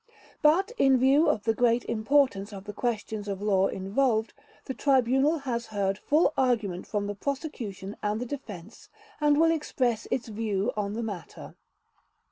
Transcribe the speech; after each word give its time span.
But 0.41 0.71
in 0.79 0.97
view 0.97 1.27
of 1.29 1.43
the 1.43 1.53
great 1.53 1.85
importance 1.85 2.51
of 2.51 2.63
the 2.63 2.73
questions 2.73 3.27
of 3.27 3.39
law 3.39 3.67
involved, 3.67 4.33
the 4.65 4.73
Tribunal 4.73 5.37
has 5.37 5.67
heard 5.67 5.99
full 5.99 6.33
argument 6.35 6.87
from 6.87 7.05
the 7.05 7.13
Prosecution 7.13 7.95
and 8.01 8.19
the 8.19 8.25
Defense, 8.25 8.89
and 9.19 9.39
will 9.39 9.51
express 9.51 10.07
its 10.09 10.27
view 10.27 10.71
on 10.75 10.93
the 10.93 11.03
matter. 11.03 11.53